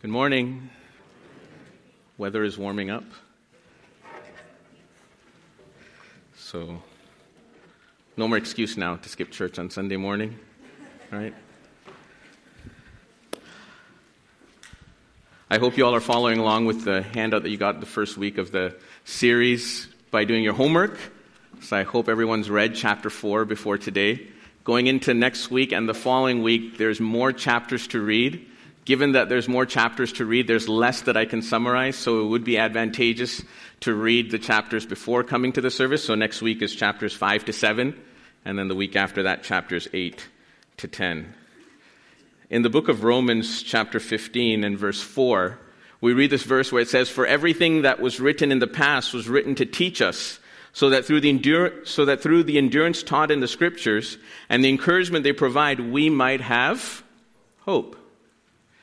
[0.00, 0.70] Good morning.
[2.18, 3.02] Weather is warming up.
[6.36, 6.80] So,
[8.16, 10.38] no more excuse now to skip church on Sunday morning,
[11.10, 11.34] right?
[15.50, 18.16] I hope you all are following along with the handout that you got the first
[18.16, 20.96] week of the series by doing your homework.
[21.60, 24.28] So, I hope everyone's read chapter 4 before today.
[24.62, 28.48] Going into next week and the following week, there's more chapters to read
[28.88, 32.28] given that there's more chapters to read, there's less that I can summarize, so it
[32.28, 33.42] would be advantageous
[33.80, 36.02] to read the chapters before coming to the service.
[36.02, 37.94] So next week is chapters 5 to 7,
[38.46, 40.26] and then the week after that, chapters 8
[40.78, 41.34] to 10.
[42.48, 45.58] In the book of Romans, chapter 15 and verse 4,
[46.00, 49.12] we read this verse where it says, For everything that was written in the past
[49.12, 50.40] was written to teach us,
[50.72, 54.16] so that through the, endure- so that through the endurance taught in the scriptures
[54.48, 57.04] and the encouragement they provide, we might have
[57.66, 57.97] hope.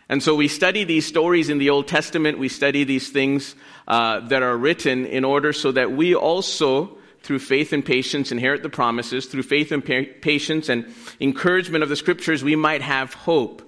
[0.07, 3.55] And so we study these stories in the Old Testament, we study these things
[3.87, 8.62] uh, that are written in order so that we also, through faith and patience, inherit
[8.62, 9.25] the promises.
[9.25, 13.63] Through faith and pa- patience and encouragement of the scriptures, we might have hope.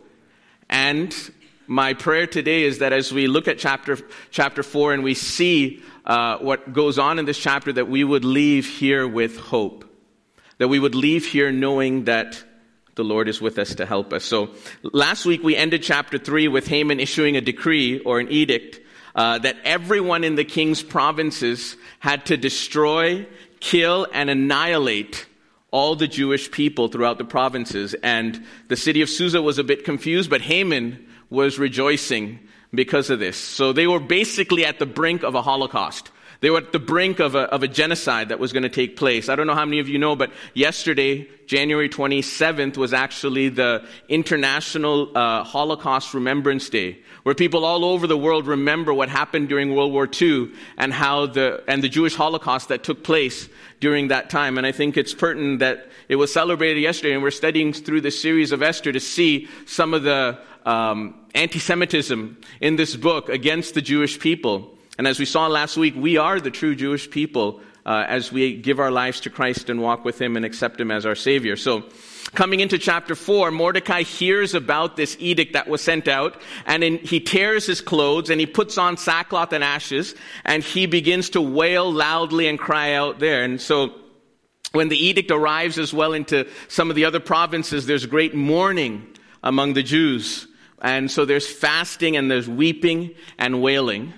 [0.69, 1.15] And
[1.65, 3.97] my prayer today is that as we look at chapter,
[4.29, 8.23] chapter 4 and we see uh, what goes on in this chapter, that we would
[8.23, 9.85] leave here with hope.
[10.59, 12.43] That we would leave here knowing that
[12.97, 14.25] the Lord is with us to help us.
[14.25, 14.49] So
[14.83, 18.81] last week we ended chapter 3 with Haman issuing a decree or an edict
[19.15, 23.25] uh, that everyone in the king's provinces had to destroy,
[23.59, 25.25] kill, and annihilate
[25.71, 27.93] all the Jewish people throughout the provinces.
[28.03, 32.39] And the city of Susa was a bit confused, but Haman was rejoicing
[32.73, 33.37] because of this.
[33.37, 36.11] So they were basically at the brink of a Holocaust.
[36.39, 38.95] They were at the brink of a, of a genocide that was going to take
[38.95, 39.27] place.
[39.27, 43.83] I don't know how many of you know, but yesterday, January 27th, was actually the
[44.07, 49.73] International uh, Holocaust Remembrance Day, where people all over the world remember what happened during
[49.73, 54.29] World War II and how the, and the Jewish Holocaust that took place during that
[54.29, 54.59] time.
[54.59, 58.11] And I think it's pertinent that it was celebrated yesterday, and we're studying through the
[58.11, 63.73] series of Esther to see some of the um, anti Semitism in this book against
[63.73, 64.76] the Jewish people.
[64.97, 68.55] And as we saw last week, we are the true Jewish people uh, as we
[68.57, 71.55] give our lives to Christ and walk with Him and accept Him as our Savior.
[71.55, 71.85] So,
[72.33, 76.97] coming into chapter 4, Mordecai hears about this edict that was sent out, and in,
[76.97, 81.41] he tears his clothes and he puts on sackcloth and ashes, and he begins to
[81.41, 83.43] wail loudly and cry out there.
[83.43, 83.93] And so,
[84.73, 89.07] when the edict arrives as well into some of the other provinces, there's great mourning
[89.43, 90.47] among the Jews.
[90.81, 94.13] And so there's fasting and there's weeping and wailing.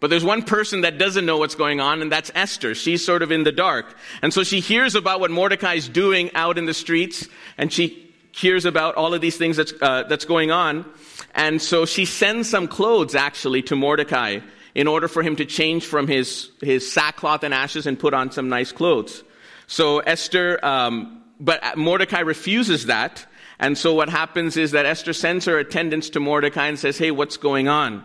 [0.00, 2.74] But there's one person that doesn't know what's going on, and that's Esther.
[2.74, 3.94] She's sort of in the dark.
[4.22, 7.28] And so she hears about what Mordecai's doing out in the streets,
[7.58, 10.86] and she hears about all of these things that's, uh, that's going on.
[11.34, 14.40] And so she sends some clothes, actually, to Mordecai
[14.74, 18.30] in order for him to change from his, his sackcloth and ashes and put on
[18.30, 19.22] some nice clothes.
[19.66, 23.26] So Esther, um, but Mordecai refuses that.
[23.58, 27.10] And so what happens is that Esther sends her attendants to Mordecai and says, Hey,
[27.10, 28.04] what's going on?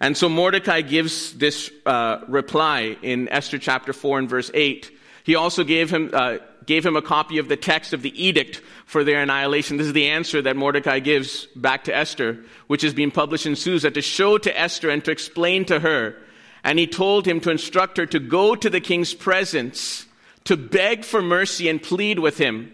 [0.00, 4.92] And so Mordecai gives this uh, reply in Esther chapter 4 and verse 8.
[5.24, 8.62] He also gave him, uh, gave him a copy of the text of the edict
[8.86, 9.76] for their annihilation.
[9.76, 12.38] This is the answer that Mordecai gives back to Esther,
[12.68, 16.16] which is being published in Susa to show to Esther and to explain to her.
[16.62, 20.06] And he told him to instruct her to go to the king's presence,
[20.44, 22.72] to beg for mercy and plead with him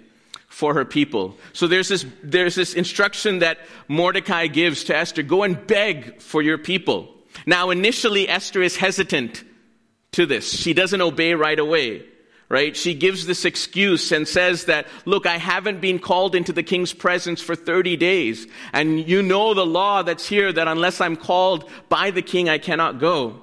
[0.49, 1.37] for her people.
[1.53, 3.59] So there's this, there's this instruction that
[3.89, 7.14] Mordecai gives to Esther go and beg for your people.
[7.47, 9.45] Now, initially, Esther is hesitant
[10.12, 10.50] to this.
[10.50, 12.05] She doesn't obey right away,
[12.49, 12.77] right?
[12.77, 16.93] She gives this excuse and says that, look, I haven't been called into the king's
[16.93, 18.47] presence for 30 days.
[18.72, 22.59] And you know the law that's here that unless I'm called by the king, I
[22.59, 23.41] cannot go.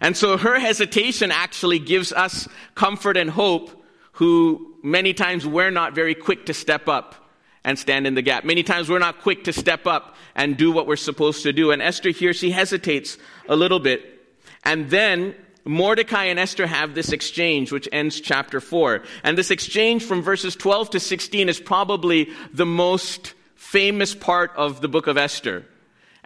[0.00, 3.70] And so her hesitation actually gives us comfort and hope
[4.12, 7.27] who many times we're not very quick to step up
[7.68, 8.46] and stand in the gap.
[8.46, 11.70] Many times we're not quick to step up and do what we're supposed to do.
[11.70, 14.24] And Esther here, she hesitates a little bit.
[14.64, 15.34] And then
[15.66, 19.02] Mordecai and Esther have this exchange, which ends chapter 4.
[19.22, 24.80] And this exchange from verses 12 to 16 is probably the most famous part of
[24.80, 25.66] the book of Esther.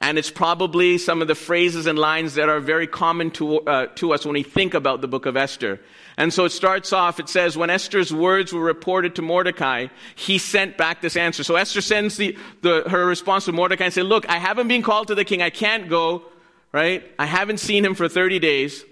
[0.03, 3.87] And it's probably some of the phrases and lines that are very common to, uh,
[3.95, 5.81] to us when we think about the book of Esther.
[6.17, 10.39] And so it starts off, it says, when Esther's words were reported to Mordecai, he
[10.39, 11.45] sent back this answer.
[11.45, 14.83] So Esther sends the, the, her response to Mordecai and said, look, I haven't been
[14.83, 15.41] called to the king.
[15.41, 16.25] I can't go,
[16.73, 17.09] right?
[17.17, 18.85] I haven't seen him for 30 days.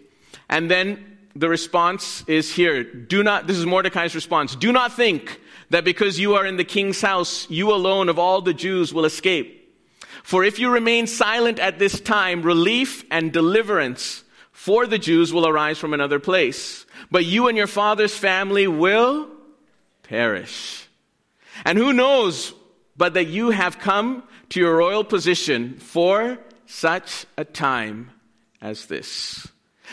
[0.48, 2.84] And then the response is here.
[2.84, 4.54] Do not, this is Mordecai's response.
[4.54, 5.40] Do not think
[5.70, 9.04] that because you are in the king's house, you alone of all the Jews will
[9.04, 9.59] escape.
[10.22, 15.46] For if you remain silent at this time, relief and deliverance for the Jews will
[15.46, 16.84] arise from another place.
[17.10, 19.28] But you and your father's family will
[20.02, 20.86] perish.
[21.64, 22.54] And who knows
[22.96, 28.10] but that you have come to your royal position for such a time
[28.60, 29.48] as this.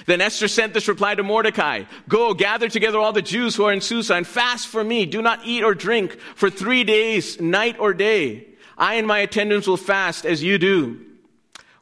[0.06, 3.74] Then Esther sent this reply to Mordecai Go, gather together all the Jews who are
[3.74, 5.06] in Susa and fast for me.
[5.06, 8.48] Do not eat or drink for three days, night or day.
[8.78, 11.04] I and my attendants will fast as you do.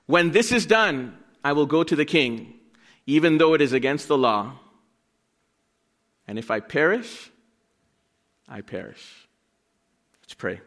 [0.06, 2.54] When this is done, I will go to the king,
[3.06, 4.54] even though it is against the law.
[6.28, 7.30] And if I perish,
[8.48, 9.28] I perish.
[10.24, 10.62] Let's pray.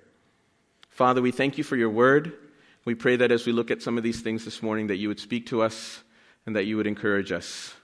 [0.90, 2.32] Father, we thank you for your word.
[2.84, 5.08] We pray that as we look at some of these things this morning, that you
[5.08, 6.02] would speak to us
[6.46, 7.74] and that you would encourage us.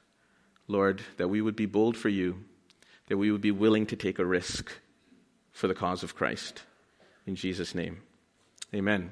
[0.67, 2.45] Lord, that we would be bold for you,
[3.09, 4.73] that we would be willing to take a risk
[5.53, 6.63] for the cause of Christ.
[7.27, 8.03] In Jesus' name,
[8.75, 9.11] amen.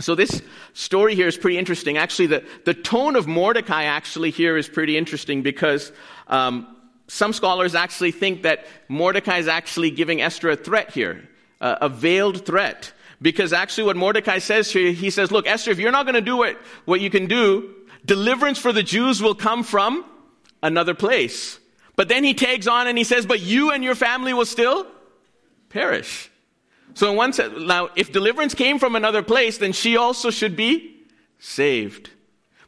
[0.00, 1.98] So, this story here is pretty interesting.
[1.98, 5.92] Actually, the, the tone of Mordecai actually here is pretty interesting because
[6.26, 6.76] um,
[7.06, 11.28] some scholars actually think that Mordecai is actually giving Esther a threat here,
[11.60, 12.92] uh, a veiled threat.
[13.22, 16.20] Because actually, what Mordecai says here, he says, Look, Esther, if you're not going to
[16.20, 17.72] do what, what you can do,
[18.04, 20.04] deliverance for the Jews will come from
[20.60, 21.60] another place.
[21.94, 24.86] But then he tags on and he says, But you and your family will still
[25.68, 26.30] perish.
[26.94, 30.56] So, in one sense, now, if deliverance came from another place, then she also should
[30.56, 30.96] be
[31.38, 32.10] saved.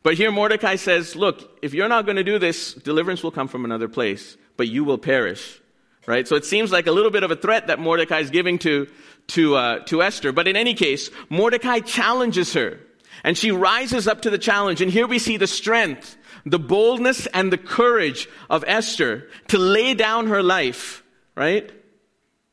[0.02, 3.48] But here Mordecai says, look, if you're not going to do this, deliverance will come
[3.48, 5.60] from another place, but you will perish.
[6.06, 6.28] Right?
[6.28, 8.86] So it seems like a little bit of a threat that Mordecai is giving to,
[9.28, 10.30] to, uh, to Esther.
[10.30, 12.78] But in any case, Mordecai challenges her.
[13.24, 14.80] And she rises up to the challenge.
[14.80, 19.94] And here we see the strength, the boldness, and the courage of Esther to lay
[19.94, 21.02] down her life,
[21.34, 21.72] right?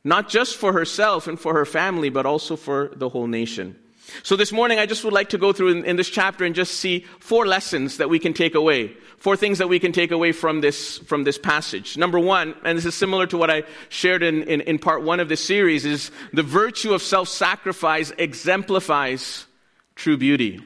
[0.04, 3.76] Not just for herself and for her family, but also for the whole nation.
[4.22, 6.54] So this morning, I just would like to go through in, in, this chapter and
[6.54, 8.94] just see four lessons that we can take away.
[9.16, 11.96] Four things that we can take away from this, from this passage.
[11.96, 15.20] Number one, and this is similar to what I shared in, in, in part one
[15.20, 19.46] of this series, is the virtue of self-sacrifice exemplifies
[19.94, 20.60] true beauty.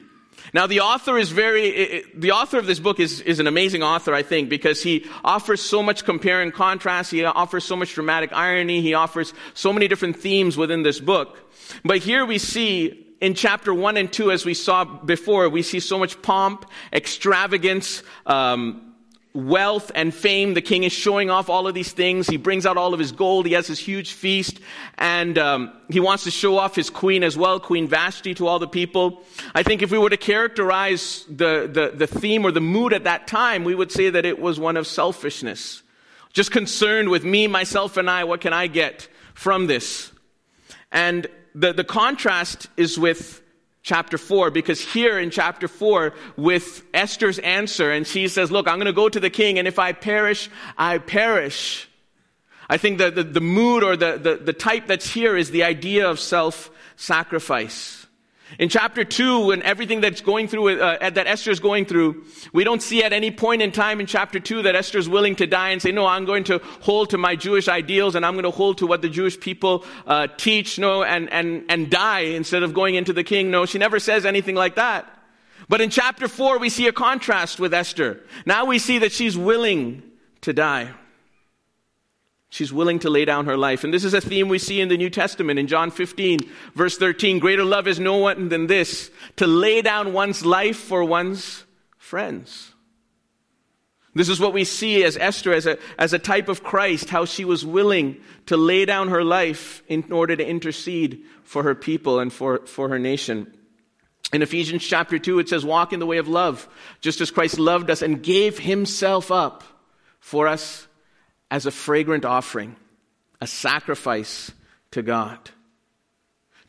[0.53, 4.13] Now, the author is very, the author of this book is, is an amazing author,
[4.13, 7.11] I think, because he offers so much compare and contrast.
[7.11, 8.81] He offers so much dramatic irony.
[8.81, 11.37] He offers so many different themes within this book.
[11.83, 15.79] But here we see in chapter 1 and 2, as we saw before, we see
[15.79, 18.88] so much pomp, extravagance, um,
[19.33, 20.53] wealth, and fame.
[20.55, 22.27] The king is showing off all of these things.
[22.27, 23.45] He brings out all of his gold.
[23.45, 24.59] He has this huge feast.
[24.97, 28.59] And um, he wants to show off his queen as well, Queen Vashti, to all
[28.59, 29.21] the people.
[29.53, 33.03] I think if we were to characterize the, the, the theme or the mood at
[33.03, 35.83] that time, we would say that it was one of selfishness.
[36.33, 38.23] Just concerned with me, myself, and I.
[38.23, 40.11] What can I get from this?
[40.91, 43.41] And the, the contrast is with
[43.81, 48.75] chapter 4 because here in chapter 4 with Esther's answer and she says, look, I'm
[48.75, 51.87] going to go to the king and if I perish, I perish.
[52.69, 55.63] I think that the, the mood or the, the, the type that's here is the
[55.63, 57.98] idea of self-sacrifice.
[58.57, 62.63] In chapter 2, and everything that's going through, uh, that Esther is going through, we
[62.63, 65.45] don't see at any point in time in chapter 2 that Esther is willing to
[65.45, 68.43] die and say, no, I'm going to hold to my Jewish ideals and I'm going
[68.43, 72.63] to hold to what the Jewish people uh, teach, no, and, and, and die instead
[72.63, 73.51] of going into the king.
[73.51, 75.05] No, she never says anything like that.
[75.67, 78.23] But in chapter 4, we see a contrast with Esther.
[78.47, 80.01] Now we see that she's willing
[80.41, 80.93] to die.
[82.49, 83.83] She's willing to lay down her life.
[83.83, 86.39] And this is a theme we see in the New Testament in John 15,
[86.73, 87.37] verse 13.
[87.37, 91.63] Greater love is no one than this, to lay down one's life for one's
[91.97, 92.73] friends.
[94.15, 97.25] This is what we see as Esther, as a, as a type of Christ, how
[97.25, 102.19] she was willing to lay down her life in order to intercede for her people
[102.19, 103.53] and for, for her nation.
[104.33, 106.67] In Ephesians chapter 2, it says, Walk in the way of love,
[106.99, 109.63] just as Christ loved us and gave himself up
[110.19, 110.87] for us
[111.51, 112.75] as a fragrant offering,
[113.41, 114.51] a sacrifice
[114.91, 115.37] to God.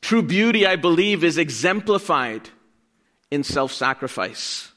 [0.01, 2.49] True beauty, I believe, is exemplified
[3.31, 4.71] in self sacrifice.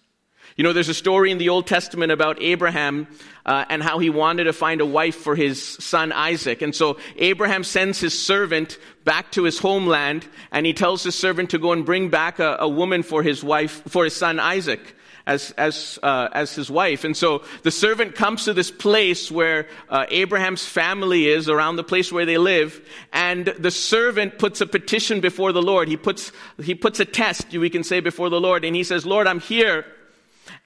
[0.55, 3.07] You know, there's a story in the Old Testament about Abraham
[3.43, 6.61] uh, and how he wanted to find a wife for his son Isaac.
[6.61, 11.49] And so Abraham sends his servant back to his homeland and he tells his servant
[11.51, 14.95] to go and bring back a, a woman for his wife, for his son Isaac
[15.25, 17.03] as, as, uh, as his wife.
[17.03, 21.83] And so the servant comes to this place where uh, Abraham's family is, around the
[21.83, 25.87] place where they live, and the servant puts a petition before the Lord.
[25.87, 29.05] He puts, he puts a test, we can say, before the Lord, and he says,
[29.05, 29.85] Lord, I'm here.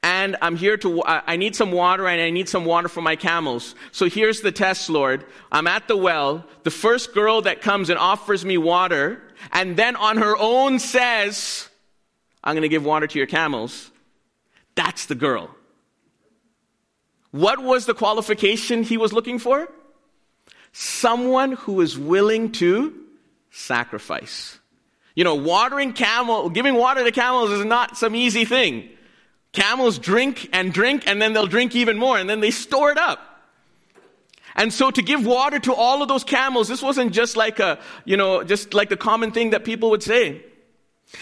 [0.02, 3.16] And I'm here to, I need some water and I need some water for my
[3.16, 3.76] camels.
[3.92, 5.26] So here's the test, Lord.
[5.52, 6.46] I'm at the well.
[6.64, 9.22] The first girl that comes and offers me water
[9.52, 11.68] and then on her own says,
[12.44, 13.92] I'm going to give water to your camels.
[14.78, 15.50] That's the girl.
[17.32, 19.68] What was the qualification he was looking for?
[20.72, 22.94] Someone who is willing to
[23.50, 24.60] sacrifice.
[25.16, 28.88] You know, watering camel, giving water to camels is not some easy thing.
[29.52, 33.00] Camels drink and drink and then they'll drink even more and then they store it
[33.00, 33.20] up.
[34.56, 37.80] And so to give water to all of those camels, this wasn't just like a,
[38.06, 40.44] you know, just like the common thing that people would say.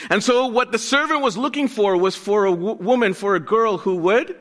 [0.09, 3.39] And so what the servant was looking for was for a w- woman, for a
[3.39, 4.35] girl who would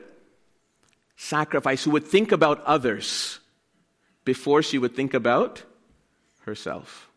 [1.17, 3.39] sacrifice, who would think about others
[4.23, 5.63] before she would think about
[6.41, 7.09] herself.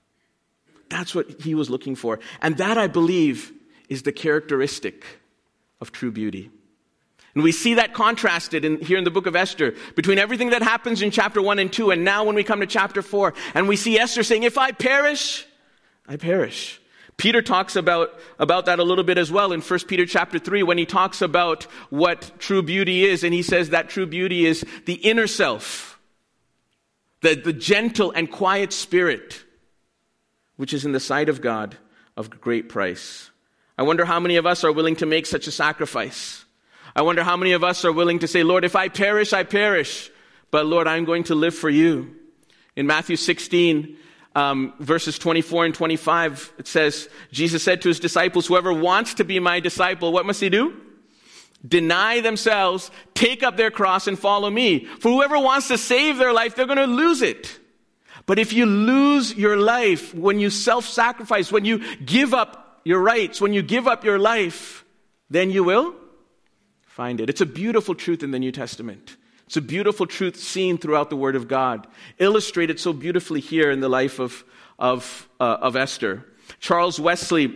[0.88, 2.20] That's what he was looking for.
[2.40, 3.52] And that, I believe,
[3.88, 5.04] is the characteristic
[5.80, 6.50] of true beauty.
[7.34, 10.62] And we see that contrasted in, here in the book of Esther between everything that
[10.62, 13.68] happens in chapter 1 and 2 and now when we come to chapter 4 and
[13.68, 15.46] we see Esther saying, If I perish,
[16.08, 16.80] I perish.
[17.18, 20.62] Peter talks about, about that a little bit as well in 1 Peter chapter 3
[20.62, 24.64] when he talks about what true beauty is and he says that true beauty is
[24.86, 26.00] the inner self,
[27.20, 29.44] the, the gentle and quiet spirit
[30.56, 31.76] which is in the sight of God
[32.16, 33.30] of great price.
[33.76, 36.44] I wonder how many of us are willing to make such a sacrifice.
[36.94, 39.44] I wonder how many of us are willing to say, Lord, if I perish, I
[39.44, 40.10] perish.
[40.50, 42.16] But Lord, I'm going to live for you.
[42.74, 43.96] In Matthew 16,
[44.38, 49.24] um, verses 24 and 25, it says, Jesus said to his disciples, Whoever wants to
[49.24, 50.80] be my disciple, what must he do?
[51.66, 54.84] Deny themselves, take up their cross, and follow me.
[54.84, 57.58] For whoever wants to save their life, they're going to lose it.
[58.26, 63.00] But if you lose your life when you self sacrifice, when you give up your
[63.00, 64.84] rights, when you give up your life,
[65.30, 65.96] then you will
[66.86, 67.28] find it.
[67.28, 69.16] It's a beautiful truth in the New Testament.
[69.48, 71.86] It's a beautiful truth seen throughout the Word of God,
[72.18, 74.44] illustrated so beautifully here in the life of,
[74.78, 76.22] of, uh, of Esther.
[76.60, 77.54] Charles Wesley,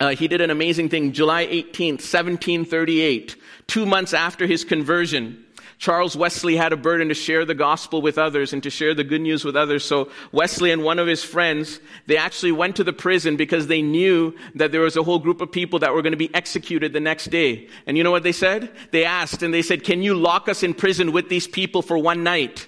[0.00, 1.12] uh, he did an amazing thing.
[1.12, 3.36] July 18th, 1738,
[3.66, 5.44] two months after his conversion,
[5.78, 9.04] Charles Wesley had a burden to share the gospel with others and to share the
[9.04, 9.84] good news with others.
[9.84, 13.82] So Wesley and one of his friends, they actually went to the prison because they
[13.82, 16.94] knew that there was a whole group of people that were going to be executed
[16.94, 17.68] the next day.
[17.86, 18.72] And you know what they said?
[18.90, 21.98] They asked and they said, can you lock us in prison with these people for
[21.98, 22.66] one night?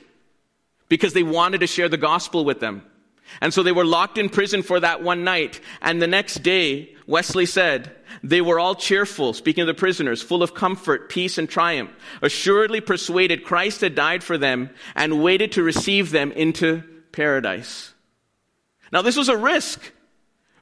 [0.91, 2.83] Because they wanted to share the gospel with them.
[3.41, 5.61] And so they were locked in prison for that one night.
[5.81, 10.43] And the next day, Wesley said, they were all cheerful, speaking of the prisoners, full
[10.43, 11.91] of comfort, peace, and triumph,
[12.23, 16.83] assuredly persuaded Christ had died for them and waited to receive them into
[17.13, 17.95] paradise.
[18.93, 19.93] Now, this was a risk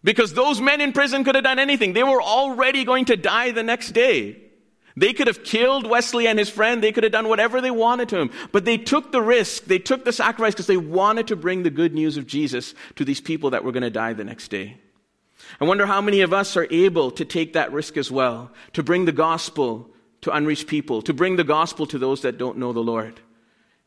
[0.02, 1.92] because those men in prison could have done anything.
[1.92, 4.38] They were already going to die the next day.
[4.96, 6.82] They could have killed Wesley and his friend.
[6.82, 8.30] They could have done whatever they wanted to him.
[8.50, 9.64] But they took the risk.
[9.64, 13.04] They took the sacrifice because they wanted to bring the good news of Jesus to
[13.04, 14.78] these people that were going to die the next day.
[15.60, 18.82] I wonder how many of us are able to take that risk as well, to
[18.82, 19.90] bring the gospel
[20.22, 23.20] to unreached people, to bring the gospel to those that don't know the Lord.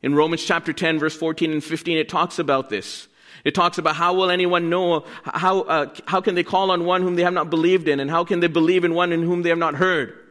[0.01, 3.07] In Romans chapter 10, verse 14 and 15, it talks about this.
[3.43, 7.01] It talks about how will anyone know, how, uh, how can they call on one
[7.01, 9.41] whom they have not believed in, and how can they believe in one in whom
[9.41, 10.28] they have not heard?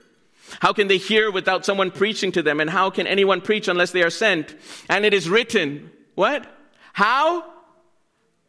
[0.61, 2.61] How can they hear without someone preaching to them?
[2.61, 4.55] And how can anyone preach unless they are sent?
[4.89, 6.47] And it is written, what?
[6.93, 7.45] How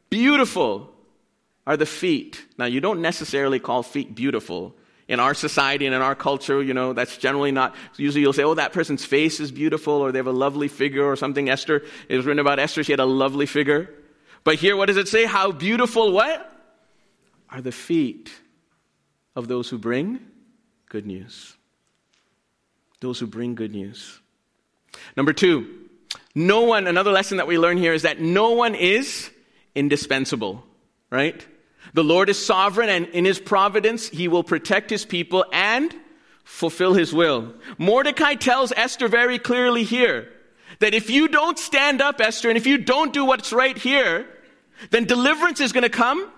[0.09, 0.93] beautiful
[1.69, 2.43] are the feet.
[2.57, 4.75] Now, you don't necessarily call feet beautiful.
[5.07, 8.43] In our society and in our culture, you know, that's generally not, usually you'll say,
[8.43, 11.47] oh, that person's face is beautiful or they have a lovely figure or something.
[11.47, 13.93] Esther, it was written about Esther, she had a lovely figure.
[14.43, 15.25] But here, what does it say?
[15.25, 16.45] How beautiful what?
[17.51, 18.31] Are the feet
[19.35, 20.19] of those who bring
[20.87, 21.55] good news
[22.99, 24.19] those who bring good news.
[25.15, 25.67] Number two,
[26.35, 29.29] no one, another lesson that we learn here is that no one is
[29.75, 30.63] indispensable,
[31.09, 31.45] right?
[31.93, 35.93] The Lord is sovereign and in his providence, he will protect his people and
[36.43, 37.53] fulfill his will.
[37.77, 40.29] Mordecai tells Esther very clearly here
[40.79, 44.27] that if you don't stand up, Esther, and if you don't do what's right here,
[44.91, 46.31] then deliverance is going to come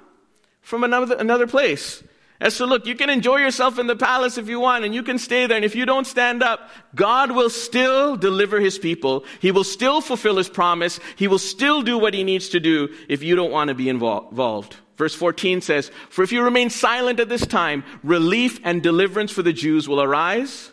[0.61, 2.03] from another, another place.
[2.41, 5.19] Esther, look, you can enjoy yourself in the palace if you want, and you can
[5.19, 5.55] stay there.
[5.55, 9.25] And if you don't stand up, God will still deliver his people.
[9.39, 10.99] He will still fulfill his promise.
[11.15, 13.89] He will still do what he needs to do if you don't want to be
[13.89, 14.75] involved.
[14.97, 19.43] Verse 14 says, For if you remain silent at this time, relief and deliverance for
[19.43, 20.71] the Jews will arise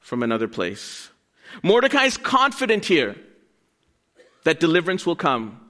[0.00, 1.10] from another place.
[1.62, 3.14] Mordecai is confident here
[4.42, 5.60] that deliverance will come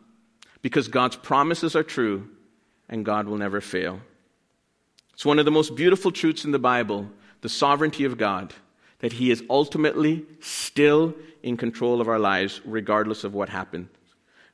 [0.63, 2.31] because God's promises are true
[2.89, 4.01] and God will never fail.
[5.15, 7.09] It's one of the most beautiful truths in the Bible
[7.41, 8.55] the sovereignty of God,
[9.01, 13.89] that He is ultimately still in control of our lives, regardless of what happens.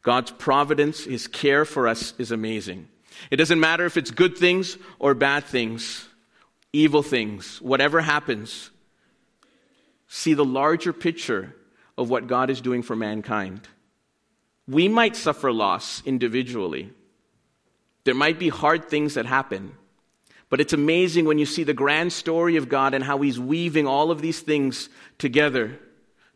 [0.03, 2.89] God's providence, His care for us is amazing.
[3.31, 6.09] It doesn't matter if it's good things or bad things.
[6.73, 8.71] evil things, whatever happens,
[10.09, 11.55] see the larger picture
[11.99, 13.69] of what God is doing for mankind.
[14.69, 16.91] We might suffer loss individually.
[18.05, 19.75] There might be hard things that happen.
[20.51, 23.87] But it's amazing when you see the grand story of God and how He's weaving
[23.87, 25.79] all of these things together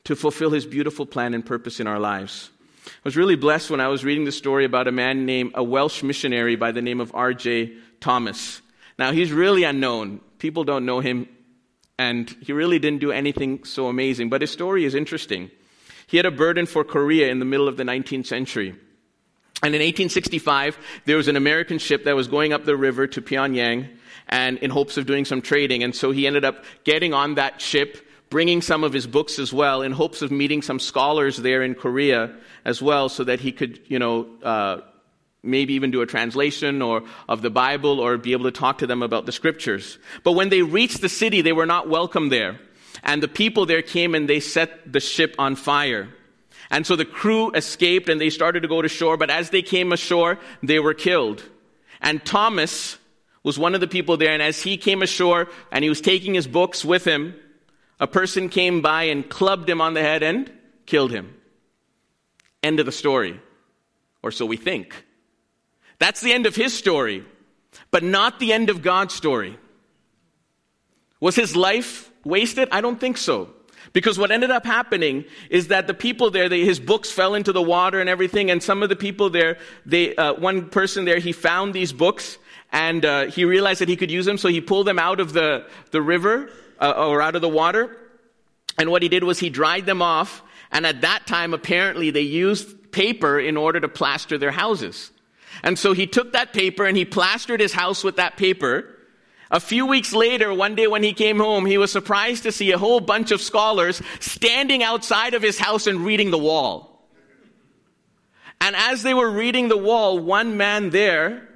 [0.04, 2.50] to fulfill His beautiful plan and purpose in our lives.
[2.86, 5.64] I was really blessed when I was reading the story about a man named, a
[5.64, 7.72] Welsh missionary by the name of R.J.
[8.00, 8.62] Thomas.
[8.98, 10.20] Now, he's really unknown.
[10.38, 11.28] People don't know him,
[11.98, 15.50] and he really didn't do anything so amazing, but his story is interesting.
[16.06, 18.76] He had a burden for Korea in the middle of the 19th century.
[19.62, 23.22] And in 1865, there was an American ship that was going up the river to
[23.22, 23.88] Pyongyang
[24.28, 25.82] and in hopes of doing some trading.
[25.82, 29.52] And so he ended up getting on that ship, bringing some of his books as
[29.52, 33.52] well, in hopes of meeting some scholars there in Korea as well, so that he
[33.52, 34.80] could, you know, uh,
[35.42, 38.86] maybe even do a translation or of the Bible or be able to talk to
[38.86, 39.98] them about the scriptures.
[40.22, 42.58] But when they reached the city, they were not welcome there.
[43.02, 46.08] And the people there came and they set the ship on fire.
[46.70, 49.62] And so the crew escaped and they started to go to shore, but as they
[49.62, 51.42] came ashore, they were killed.
[52.00, 52.98] And Thomas
[53.44, 56.34] was one of the people there, and as he came ashore and he was taking
[56.34, 57.36] his books with him,
[58.00, 60.50] a person came by and clubbed him on the head and
[60.86, 61.32] killed him.
[62.62, 63.40] End of the story.
[64.22, 65.04] Or so we think.
[65.98, 67.24] That's the end of his story,
[67.90, 69.58] but not the end of God's story.
[71.20, 72.68] Was his life wasted?
[72.72, 73.50] I don't think so.
[73.92, 77.52] Because what ended up happening is that the people there, they, his books fell into
[77.52, 81.18] the water and everything, and some of the people there, they, uh, one person there,
[81.18, 82.38] he found these books
[82.74, 85.32] and uh, he realized that he could use them, so he pulled them out of
[85.32, 86.50] the, the river
[86.80, 87.96] uh, or out of the water.
[88.76, 92.22] And what he did was he dried them off, and at that time, apparently, they
[92.22, 95.12] used paper in order to plaster their houses.
[95.62, 98.90] And so he took that paper and he plastered his house with that paper.
[99.52, 102.72] A few weeks later, one day when he came home, he was surprised to see
[102.72, 107.08] a whole bunch of scholars standing outside of his house and reading the wall.
[108.60, 111.48] And as they were reading the wall, one man there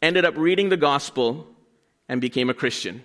[0.00, 1.46] ended up reading the gospel
[2.08, 3.04] and became a Christian.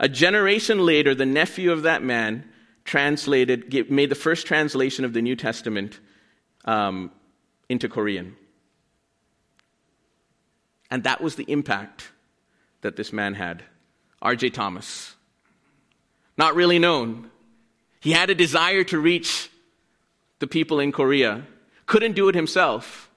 [0.00, 2.44] A generation later, the nephew of that man
[2.84, 5.98] translated, made the first translation of the New Testament
[6.64, 7.10] um,
[7.68, 8.36] into Korean.
[10.90, 12.10] And that was the impact
[12.82, 13.64] that this man had.
[14.22, 14.50] R.J.
[14.50, 15.14] Thomas.
[16.38, 17.30] Not really known.
[18.00, 19.50] He had a desire to reach
[20.38, 21.46] the people in Korea,
[21.86, 23.10] couldn't do it himself.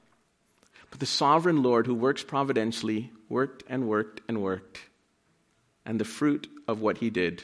[0.91, 4.80] But the sovereign Lord who works providentially worked and worked and worked.
[5.86, 7.43] And the fruit of what he did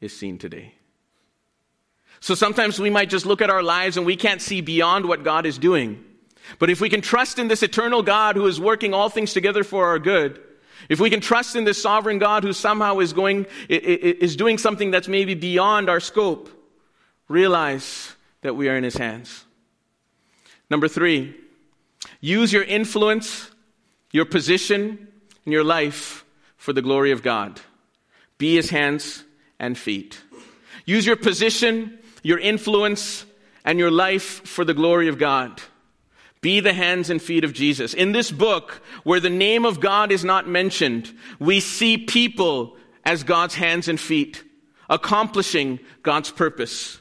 [0.00, 0.74] is seen today.
[2.20, 5.24] So sometimes we might just look at our lives and we can't see beyond what
[5.24, 6.04] God is doing.
[6.58, 9.64] But if we can trust in this eternal God who is working all things together
[9.64, 10.40] for our good,
[10.88, 14.90] if we can trust in this sovereign God who somehow is going, is doing something
[14.90, 16.48] that's maybe beyond our scope,
[17.28, 19.44] realize that we are in his hands.
[20.68, 21.34] Number three,
[22.22, 23.50] use your influence,
[24.12, 25.08] your position,
[25.44, 26.24] and your life
[26.56, 27.60] for the glory of God.
[28.38, 29.24] Be his hands
[29.58, 30.22] and feet.
[30.86, 33.26] Use your position, your influence,
[33.64, 35.60] and your life for the glory of God.
[36.40, 37.94] Be the hands and feet of Jesus.
[37.94, 43.22] In this book, where the name of God is not mentioned, we see people as
[43.22, 44.42] God's hands and feet,
[44.88, 46.98] accomplishing God's purpose.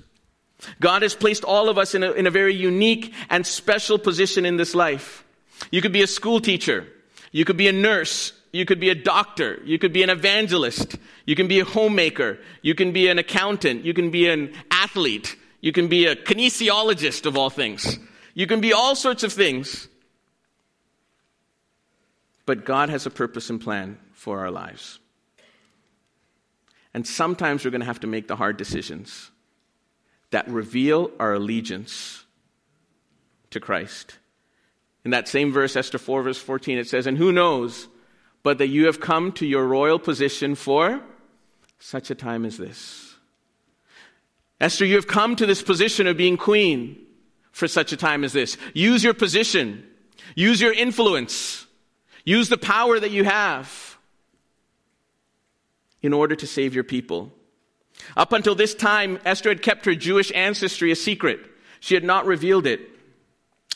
[0.79, 4.45] God has placed all of us in a, in a very unique and special position
[4.45, 5.23] in this life.
[5.71, 6.87] You could be a school teacher.
[7.31, 8.33] You could be a nurse.
[8.51, 9.61] You could be a doctor.
[9.63, 10.97] You could be an evangelist.
[11.25, 12.39] You can be a homemaker.
[12.61, 13.85] You can be an accountant.
[13.85, 15.35] You can be an athlete.
[15.61, 17.97] You can be a kinesiologist of all things.
[18.33, 19.87] You can be all sorts of things.
[22.45, 24.99] But God has a purpose and plan for our lives.
[26.93, 29.30] And sometimes we're going to have to make the hard decisions
[30.31, 32.25] that reveal our allegiance
[33.51, 34.17] to Christ.
[35.03, 37.87] In that same verse, Esther 4, verse 14, it says, And who knows
[38.43, 41.01] but that you have come to your royal position for
[41.79, 43.15] such a time as this?
[44.59, 47.05] Esther, you have come to this position of being queen
[47.51, 48.57] for such a time as this.
[48.73, 49.83] Use your position.
[50.35, 51.65] Use your influence.
[52.23, 53.97] Use the power that you have
[56.01, 57.31] in order to save your people.
[58.17, 61.39] Up until this time, Esther had kept her Jewish ancestry a secret.
[61.79, 62.81] She had not revealed it.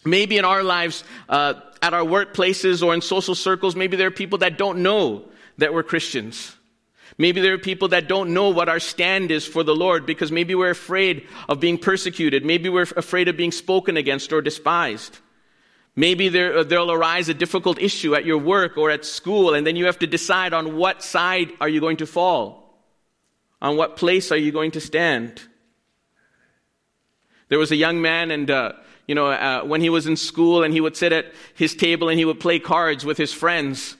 [0.05, 4.11] Maybe in our lives, uh, at our workplaces or in social circles, maybe there are
[4.11, 5.25] people that don't know
[5.57, 6.55] that we're Christians.
[7.17, 10.31] Maybe there are people that don't know what our stand is for the Lord because
[10.31, 12.43] maybe we're afraid of being persecuted.
[12.43, 15.17] Maybe we're afraid of being spoken against or despised.
[15.95, 19.77] Maybe there, there'll arise a difficult issue at your work or at school, and then
[19.77, 22.64] you have to decide on what side are you going to fall?
[23.65, 25.41] On what place are you going to stand?
[27.49, 28.73] There was a young man, and uh,
[29.07, 32.07] you know, uh, when he was in school, and he would sit at his table
[32.07, 33.97] and he would play cards with his friends.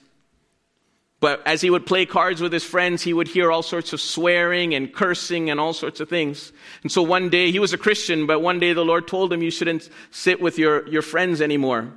[1.18, 4.00] But as he would play cards with his friends, he would hear all sorts of
[4.00, 6.52] swearing and cursing and all sorts of things.
[6.84, 9.42] And so one day, he was a Christian, but one day the Lord told him
[9.42, 11.92] you shouldn't sit with your, your friends anymore.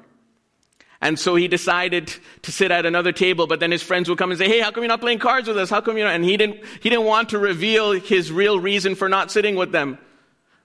[1.02, 4.32] And so he decided to sit at another table, but then his friends would come
[4.32, 5.70] and say, Hey, how come you're not playing cards with us?
[5.70, 6.16] How come you're not?
[6.16, 9.72] And he didn't, he didn't want to reveal his real reason for not sitting with
[9.72, 9.98] them.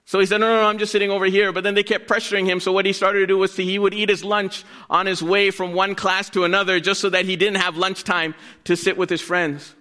[0.07, 1.51] So he said, no, no, no, I'm just sitting over here.
[1.51, 2.61] But then they kept pressuring him.
[2.61, 5.23] So what he started to do was to, he would eat his lunch on his
[5.23, 8.99] way from one class to another just so that he didn't have lunchtime to sit
[8.99, 9.75] with his friends.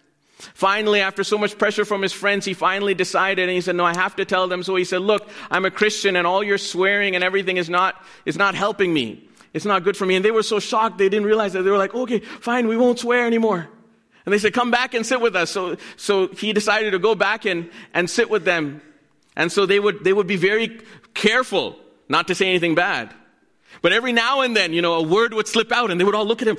[0.53, 3.85] Finally, after so much pressure from his friends, he finally decided and he said, no,
[3.85, 4.63] I have to tell them.
[4.63, 8.01] So he said, look, I'm a Christian and all your swearing and everything is not,
[8.25, 9.27] is not helping me.
[9.53, 10.15] It's not good for me.
[10.15, 11.61] And they were so shocked they didn't realize that.
[11.61, 13.69] They were like, okay, fine, we won't swear anymore.
[14.25, 15.51] And they said, come back and sit with us.
[15.51, 18.81] So, so he decided to go back and, and sit with them.
[19.35, 20.79] And so they would, they would be very
[21.13, 21.77] careful
[22.09, 23.13] not to say anything bad.
[23.81, 26.15] But every now and then, you know, a word would slip out and they would
[26.15, 26.57] all look at him.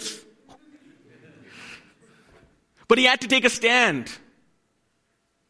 [2.86, 4.12] But he had to take a stand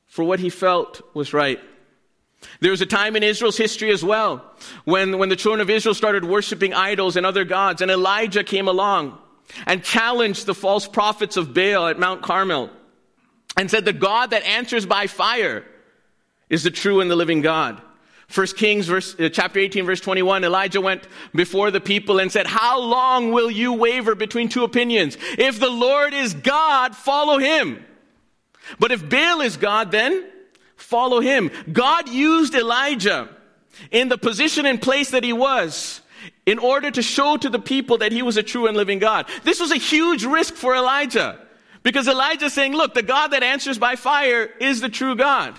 [0.06, 1.60] for what he felt was right.
[2.60, 4.44] There was a time in Israel's history as well
[4.84, 8.68] when, when the children of Israel started worshiping idols and other gods, and Elijah came
[8.68, 9.18] along
[9.66, 12.70] and challenged the false prophets of Baal at Mount Carmel
[13.56, 15.64] and said, The God that answers by fire
[16.48, 17.80] is the true and the living God.
[18.26, 22.46] First Kings verse, uh, chapter 18 verse 21, Elijah went before the people and said,
[22.46, 25.16] How long will you waver between two opinions?
[25.38, 27.84] If the Lord is God, follow him.
[28.78, 30.26] But if Baal is God, then
[30.84, 31.50] follow him.
[31.72, 33.28] God used Elijah
[33.90, 36.00] in the position and place that he was
[36.46, 39.26] in order to show to the people that he was a true and living God.
[39.42, 41.38] This was a huge risk for Elijah
[41.82, 45.58] because Elijah saying, look, the God that answers by fire is the true God.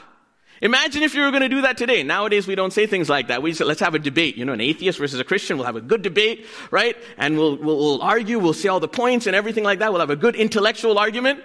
[0.62, 2.02] Imagine if you were going to do that today.
[2.02, 3.42] Nowadays, we don't say things like that.
[3.42, 4.38] We say, let's have a debate.
[4.38, 5.58] You know, an atheist versus a Christian.
[5.58, 6.96] We'll have a good debate, right?
[7.18, 8.40] And we'll, we'll, we'll argue.
[8.40, 9.92] We'll see all the points and everything like that.
[9.92, 11.44] We'll have a good intellectual argument,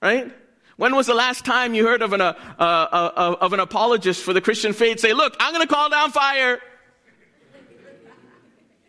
[0.00, 0.32] right?
[0.76, 4.22] When was the last time you heard of an, uh, uh, uh, of an apologist
[4.22, 6.60] for the Christian faith say, look, I'm going to call down fire.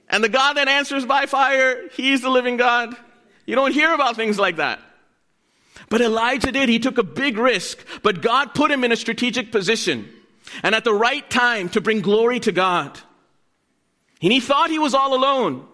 [0.09, 2.95] And the God that answers by fire, He's the living God.
[3.45, 4.79] You don't hear about things like that.
[5.89, 6.69] But Elijah did.
[6.69, 10.09] He took a big risk, but God put him in a strategic position
[10.63, 12.99] and at the right time to bring glory to God.
[14.21, 15.65] And he thought he was all alone.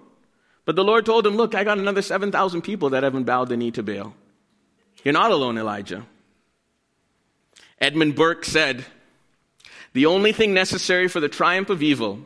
[0.66, 3.58] But the Lord told him, Look, I got another 7,000 people that haven't bowed the
[3.58, 4.14] knee to Baal.
[5.04, 6.06] You're not alone, Elijah.
[7.80, 8.86] Edmund Burke said,
[9.92, 12.20] The only thing necessary for the triumph of evil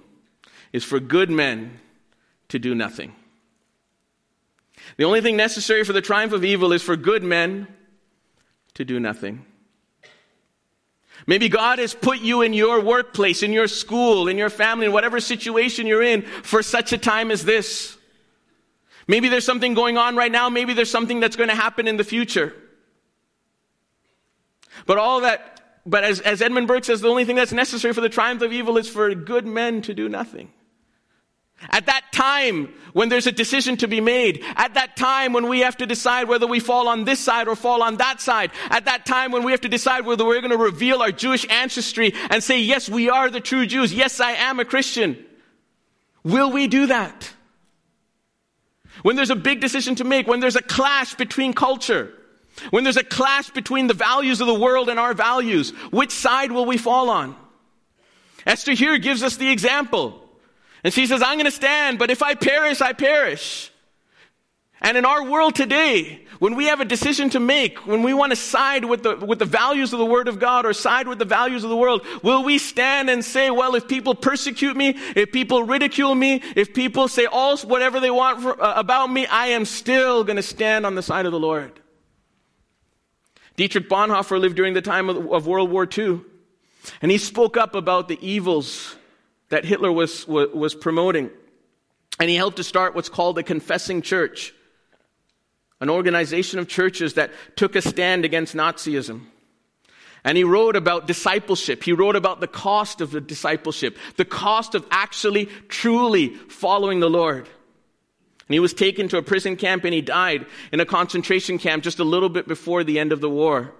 [0.72, 1.80] is for good men
[2.50, 3.14] to do nothing.
[4.98, 7.68] The only thing necessary for the triumph of evil is for good men
[8.76, 9.44] to do nothing.
[11.26, 14.92] Maybe God has put you in your workplace, in your school, in your family, in
[14.92, 17.98] whatever situation you're in for such a time as this.
[19.08, 20.50] Maybe there's something going on right now.
[20.50, 22.54] Maybe there's something that's going to happen in the future.
[24.86, 28.02] But all that, but as, as Edmund Burke says, the only thing that's necessary for
[28.02, 30.52] the triumph of evil is for good men to do nothing.
[31.70, 35.62] At that time, when there's a decision to be made, at that time when we
[35.62, 38.86] have to decide whether we fall on this side or fall on that side, at
[38.86, 42.14] that time when we have to decide whether we're going to reveal our Jewish ancestry
[42.30, 45.18] and say, yes, we are the true Jews, yes, I am a Christian,
[46.24, 47.34] will we do that?
[49.02, 52.14] When there's a big decision to make, when there's a clash between culture,
[52.72, 56.52] when there's a clash between the values of the world and our values, which side
[56.52, 57.36] will we fall on?
[58.46, 60.24] Esther here gives us the example.
[60.84, 63.72] And she says, I'm going to stand, but if I perish, I perish.
[64.80, 68.32] And in our world today, when we have a decision to make, when we want
[68.32, 71.18] to side with the, with the values of the Word of God or side with
[71.18, 74.90] the values of the world, will we stand and say, well, if people persecute me,
[75.16, 79.26] if people ridicule me, if people say all whatever they want for, uh, about me,
[79.26, 81.80] I am still going to stand on the side of the Lord?
[83.58, 86.22] Dietrich Bonhoeffer lived during the time of, of World War II,
[87.02, 88.96] and he spoke up about the evils
[89.50, 91.30] that Hitler was, was promoting.
[92.20, 94.54] And he helped to start what's called the Confessing Church,
[95.82, 99.26] an organization of churches that took a stand against Nazism.
[100.24, 101.84] And he wrote about discipleship.
[101.84, 107.10] He wrote about the cost of the discipleship, the cost of actually, truly following the
[107.10, 107.48] Lord.
[108.48, 111.84] And he was taken to a prison camp and he died in a concentration camp
[111.84, 113.74] just a little bit before the end of the war.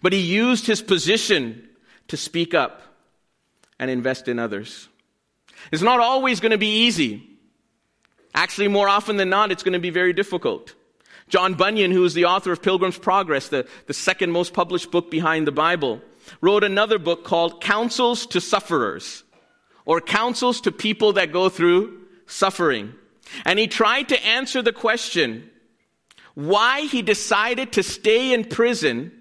[0.00, 1.68] But he used his position
[2.08, 2.82] to speak up
[3.78, 4.88] and invest in others.
[5.70, 7.28] It's not always going to be easy.
[8.34, 10.74] Actually, more often than not, it's going to be very difficult.
[11.28, 15.10] John Bunyan, who is the author of Pilgrim's Progress, the, the second most published book
[15.10, 16.00] behind the Bible,
[16.40, 19.24] wrote another book called Counsels to Sufferers,
[19.84, 22.94] or Counsels to People That Go Through Suffering.
[23.44, 25.50] And he tried to answer the question
[26.34, 29.12] why he decided to stay in prison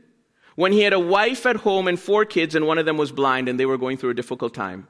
[0.55, 3.11] when he had a wife at home and four kids, and one of them was
[3.11, 4.87] blind and they were going through a difficult time.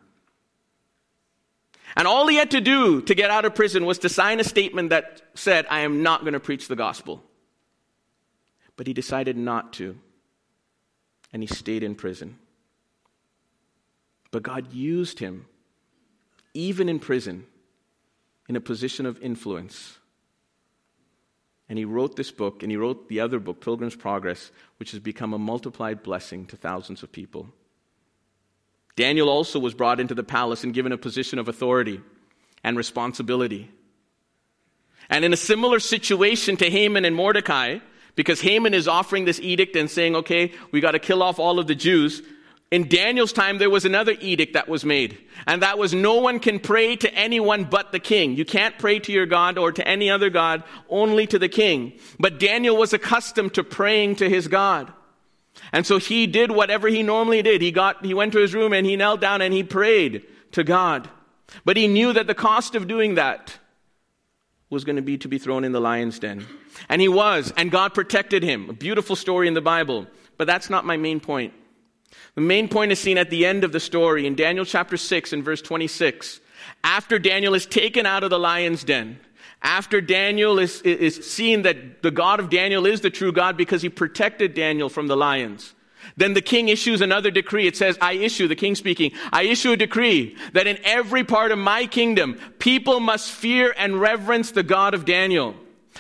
[1.95, 4.43] And all he had to do to get out of prison was to sign a
[4.43, 7.21] statement that said, I am not going to preach the gospel.
[8.77, 9.97] But he decided not to.
[11.34, 12.38] And he stayed in prison.
[14.31, 15.45] But God used him,
[16.53, 17.45] even in prison,
[18.51, 19.97] in a position of influence.
[21.69, 24.99] And he wrote this book, and he wrote the other book, Pilgrim's Progress, which has
[24.99, 27.47] become a multiplied blessing to thousands of people.
[28.97, 32.01] Daniel also was brought into the palace and given a position of authority
[32.61, 33.71] and responsibility.
[35.09, 37.79] And in a similar situation to Haman and Mordecai,
[38.15, 41.57] because Haman is offering this edict and saying, okay, we got to kill off all
[41.57, 42.21] of the Jews.
[42.71, 46.39] In Daniel's time, there was another edict that was made, and that was no one
[46.39, 48.38] can pray to anyone but the king.
[48.38, 51.99] You can't pray to your God or to any other God, only to the king.
[52.17, 54.93] But Daniel was accustomed to praying to his God.
[55.73, 57.62] And so he did whatever he normally did.
[57.62, 60.63] He got, he went to his room and he knelt down and he prayed to
[60.63, 61.10] God.
[61.65, 63.57] But he knew that the cost of doing that
[64.69, 66.47] was going to be to be thrown in the lion's den.
[66.88, 68.69] And he was, and God protected him.
[68.69, 70.07] A beautiful story in the Bible.
[70.38, 71.53] But that's not my main point.
[72.36, 75.34] The main point is seen at the end of the story in Daniel chapter 6
[75.34, 76.39] and verse 26.
[76.84, 79.19] After Daniel is taken out of the lion's den,
[79.62, 83.82] after Daniel is, is seeing that the God of Daniel is the true God because
[83.82, 85.76] he protected Daniel from the lions.
[86.17, 87.67] Then the king issues another decree.
[87.67, 91.52] It says, I issue, the king speaking, I issue a decree that in every part
[91.52, 95.56] of my kingdom, people must fear and reverence the God of Daniel.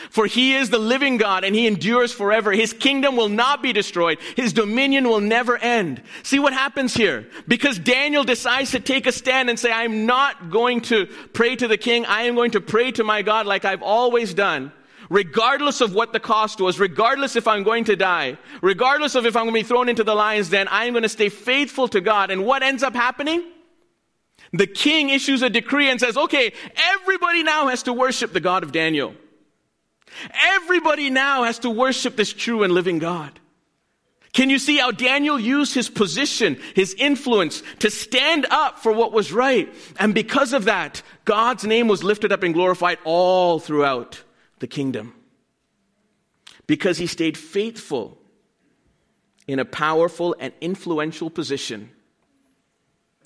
[0.09, 2.51] For he is the living God and he endures forever.
[2.51, 4.19] His kingdom will not be destroyed.
[4.35, 6.01] His dominion will never end.
[6.23, 7.27] See what happens here?
[7.47, 11.67] Because Daniel decides to take a stand and say, I'm not going to pray to
[11.67, 12.05] the king.
[12.05, 14.71] I am going to pray to my God like I've always done.
[15.09, 19.35] Regardless of what the cost was, regardless if I'm going to die, regardless of if
[19.35, 21.89] I'm going to be thrown into the lion's den, I am going to stay faithful
[21.89, 22.31] to God.
[22.31, 23.43] And what ends up happening?
[24.53, 28.63] The king issues a decree and says, okay, everybody now has to worship the God
[28.63, 29.13] of Daniel.
[30.33, 33.39] Everybody now has to worship this true and living God.
[34.33, 39.11] Can you see how Daniel used his position, his influence to stand up for what
[39.11, 39.73] was right?
[39.99, 44.23] And because of that, God's name was lifted up and glorified all throughout
[44.59, 45.13] the kingdom.
[46.65, 48.17] Because he stayed faithful
[49.47, 51.91] in a powerful and influential position,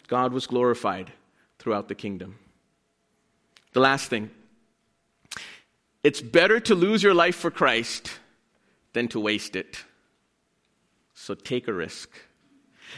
[0.07, 1.11] God was glorified
[1.59, 2.39] throughout the kingdom.
[3.73, 4.31] The last thing
[6.05, 8.11] it's better to lose your life for Christ
[8.93, 9.83] than to waste it.
[11.15, 12.11] So take a risk.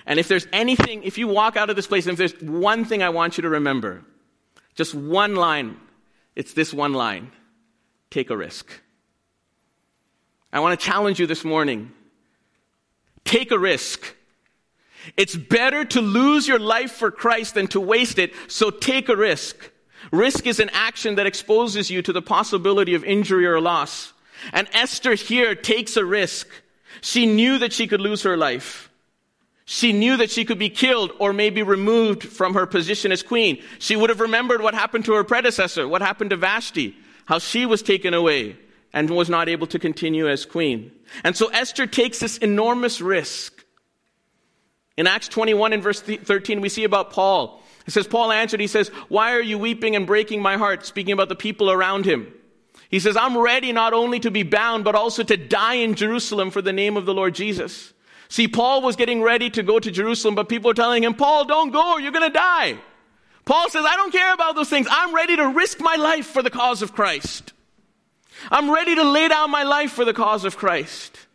[0.06, 2.84] And if there's anything, if you walk out of this place, and if there's one
[2.84, 4.04] thing I want you to remember,
[4.76, 5.78] just one line,
[6.36, 7.32] it's this one line
[8.10, 8.70] take a risk.
[10.52, 11.94] I want to challenge you this morning.
[13.24, 14.04] Take a risk.
[15.16, 19.16] It's better to lose your life for Christ than to waste it, so take a
[19.16, 19.72] risk.
[20.12, 24.14] Risk is an action that exposes you to the possibility of injury or loss.
[24.54, 26.48] And Esther here takes a risk.
[27.02, 28.90] She knew that she could lose her life.
[29.66, 33.62] She knew that she could be killed or maybe removed from her position as queen.
[33.80, 37.66] She would have remembered what happened to her predecessor, what happened to Vashti, how she
[37.66, 38.56] was taken away
[38.94, 40.92] and was not able to continue as queen.
[41.24, 43.66] And so Esther takes this enormous risk.
[44.96, 47.62] In Acts 21 and verse 13, we see about Paul.
[47.88, 50.86] It says, Paul answered, he says, Why are you weeping and breaking my heart?
[50.86, 52.34] Speaking about the people around him.
[52.90, 56.52] He says, I'm ready not only to be bound, but also to die in Jerusalem
[56.52, 57.94] for the name of the Lord Jesus.
[58.30, 61.46] See, Paul was getting ready to go to Jerusalem, but people are telling him, Paul,
[61.46, 62.78] don't go, you're to die.
[63.46, 64.88] Paul says, I don't care about those things.
[64.90, 67.54] I'm ready to risk my life for the cause of Christ.
[68.52, 71.27] I'm ready to lay down my life for the cause of Christ.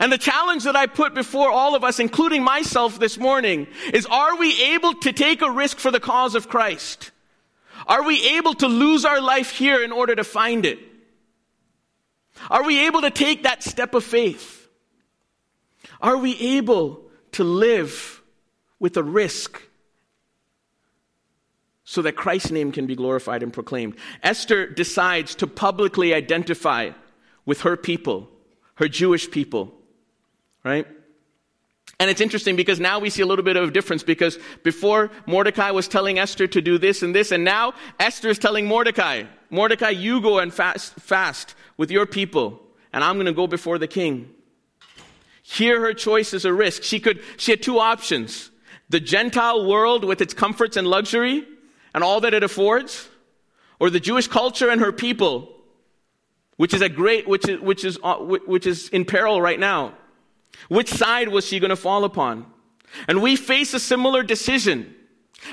[0.00, 4.06] And the challenge that I put before all of us, including myself this morning, is
[4.06, 7.12] are we able to take a risk for the cause of Christ?
[7.86, 10.78] Are we able to lose our life here in order to find it?
[12.50, 14.68] Are we able to take that step of faith?
[16.00, 17.02] Are we able
[17.32, 18.22] to live
[18.78, 19.62] with a risk
[21.84, 23.94] so that Christ's name can be glorified and proclaimed?
[24.22, 26.90] Esther decides to publicly identify
[27.46, 28.28] with her people,
[28.76, 29.72] her Jewish people
[30.64, 30.86] right?
[32.00, 35.10] And it's interesting because now we see a little bit of a difference because before
[35.26, 39.24] Mordecai was telling Esther to do this and this, and now Esther is telling Mordecai,
[39.50, 42.60] Mordecai, you go and fast, fast with your people,
[42.92, 44.30] and I'm going to go before the king.
[45.42, 46.82] Here her choice is a risk.
[46.82, 48.50] She could, she had two options.
[48.88, 51.46] The Gentile world with its comforts and luxury
[51.94, 53.08] and all that it affords,
[53.78, 55.54] or the Jewish culture and her people,
[56.56, 59.94] which is a great, which is, which is, uh, which is in peril right now.
[60.68, 62.46] Which side was she going to fall upon?
[63.08, 64.94] And we face a similar decision.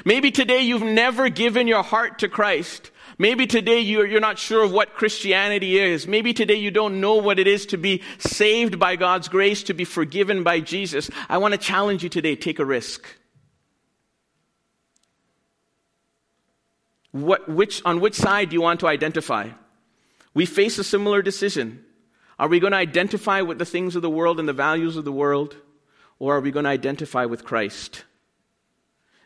[0.05, 2.91] Maybe today you've never given your heart to Christ.
[3.17, 6.07] Maybe today you're, you're not sure of what Christianity is.
[6.07, 9.73] Maybe today you don't know what it is to be saved by God's grace, to
[9.73, 11.09] be forgiven by Jesus.
[11.29, 13.05] I want to challenge you today take a risk.
[17.11, 19.49] What, which, on which side do you want to identify?
[20.33, 21.83] We face a similar decision.
[22.41, 25.05] Are we going to identify with the things of the world and the values of
[25.05, 25.55] the world?
[26.17, 28.03] Or are we going to identify with Christ?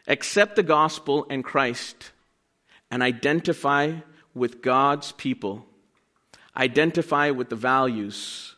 [0.05, 2.11] Accept the gospel and Christ
[2.91, 3.93] and identify
[4.33, 5.65] with God's people.
[6.57, 8.55] Identify with the values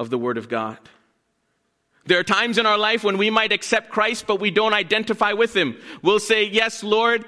[0.00, 0.78] of the Word of God.
[2.04, 5.34] There are times in our life when we might accept Christ, but we don't identify
[5.34, 5.76] with Him.
[6.02, 7.24] We'll say, Yes, Lord,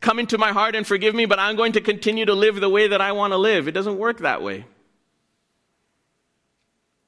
[0.00, 2.68] come into my heart and forgive me, but I'm going to continue to live the
[2.68, 3.68] way that I want to live.
[3.68, 4.66] It doesn't work that way.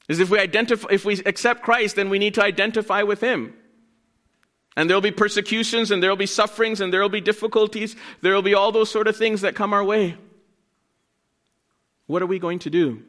[0.09, 3.55] Is if we identify, if we accept Christ, then we need to identify with Him.
[4.77, 7.95] And there will be persecutions, and there will be sufferings, and there will be difficulties.
[8.21, 10.17] There will be all those sort of things that come our way.
[12.07, 13.03] What are we going to do?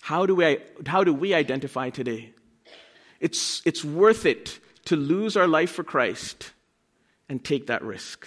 [0.00, 2.32] How do we, how do we identify today?
[3.20, 6.52] It's, it's worth it to lose our life for Christ
[7.28, 8.26] and take that risk.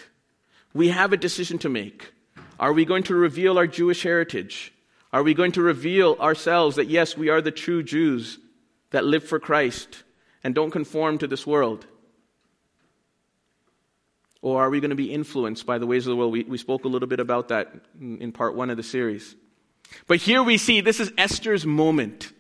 [0.74, 2.12] We have a decision to make.
[2.60, 4.72] Are we going to reveal our Jewish heritage?
[5.16, 8.38] Are we going to reveal ourselves that, yes, we are the true Jews
[8.92, 10.04] that live for Christ
[10.44, 11.88] and don't conform to this world?
[14.42, 16.34] Or are we going to be influenced by the ways of the world?
[16.34, 19.38] We, we spoke a little bit about that in, in part one of the series.
[20.06, 22.34] But here we see this is Esther's moment.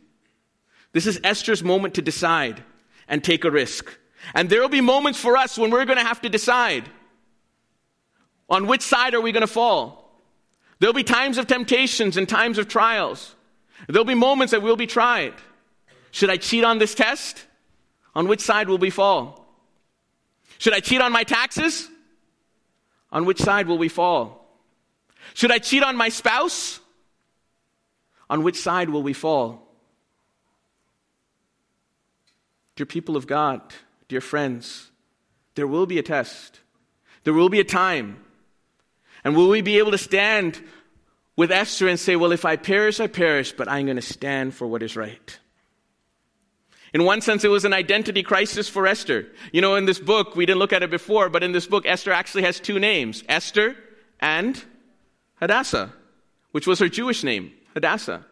[0.92, 2.62] This is Esther's moment to decide
[3.08, 3.98] and take a risk.
[4.34, 6.84] And there will be moments for us when we're going to have to decide
[8.50, 10.05] on which side are we going to fall.
[10.86, 13.34] There'll be times of temptations and times of trials.
[13.88, 15.34] There'll be moments that we'll be tried.
[16.12, 17.44] Should I cheat on this test?
[18.14, 19.48] On which side will we fall?
[20.60, 21.90] Should I cheat on my taxes?
[23.12, 24.48] On which side will we fall?
[25.34, 26.80] Should I cheat on my spouse?
[28.30, 29.68] On which side will we fall?
[32.76, 33.60] Dear people of God,
[34.08, 34.92] dear friends,
[35.56, 36.60] there will be a test.
[37.24, 38.25] There will be a time
[39.26, 40.64] and will we be able to stand
[41.36, 44.54] with Esther and say, Well, if I perish, I perish, but I'm going to stand
[44.54, 45.40] for what is right?
[46.94, 49.28] In one sense, it was an identity crisis for Esther.
[49.52, 51.86] You know, in this book, we didn't look at it before, but in this book,
[51.86, 53.76] Esther actually has two names Esther
[54.22, 54.64] and
[55.42, 55.92] Hadassah,
[56.52, 58.24] which was her Jewish name, Hadassah.